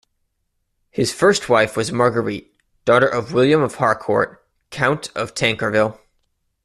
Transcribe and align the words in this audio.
His 0.89 1.13
first 1.13 1.47
wife 1.47 1.77
was 1.77 1.91
Marguerite, 1.91 2.55
daughter 2.85 3.05
of 3.05 3.33
William 3.33 3.61
of 3.61 3.75
Harcourt, 3.75 4.43
Count 4.71 5.11
of 5.13 5.35
Tancarville. 5.35 5.99